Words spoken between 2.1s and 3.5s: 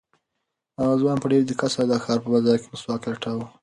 په بازار کې مسواک لټاوه.